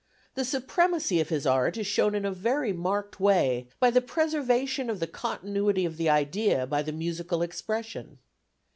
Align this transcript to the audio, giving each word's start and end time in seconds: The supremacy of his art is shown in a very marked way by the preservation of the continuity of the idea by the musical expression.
The 0.33 0.45
supremacy 0.45 1.19
of 1.19 1.29
his 1.29 1.45
art 1.45 1.77
is 1.77 1.85
shown 1.85 2.15
in 2.15 2.25
a 2.25 2.31
very 2.31 2.73
marked 2.73 3.19
way 3.19 3.67
by 3.79 3.91
the 3.91 4.01
preservation 4.01 4.89
of 4.89 4.99
the 4.99 5.05
continuity 5.05 5.85
of 5.85 5.97
the 5.97 6.09
idea 6.09 6.65
by 6.65 6.81
the 6.81 6.91
musical 6.91 7.43
expression. 7.43 8.17